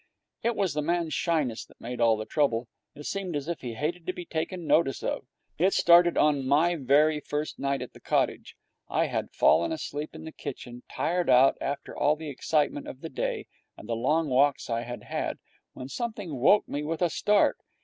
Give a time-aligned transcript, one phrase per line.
[0.41, 2.67] It was the man's shyness that made all the trouble.
[2.95, 5.27] It seemed as if he hated to be taken notice of.
[5.59, 8.57] It started on my very first night at the cottage.
[8.89, 13.09] I had fallen asleep in the kitchen, tired out after all the excitement of the
[13.09, 13.45] day
[13.77, 15.37] and the long walks I had had,
[15.73, 17.59] when something woke me with a start.